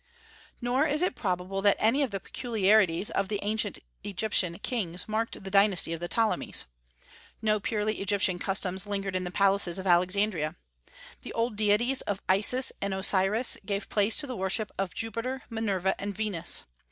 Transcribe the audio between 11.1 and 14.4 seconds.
The old deities of Isis and Osiris gave place to the